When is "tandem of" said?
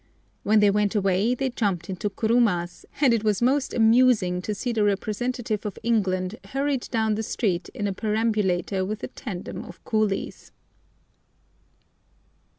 9.09-9.83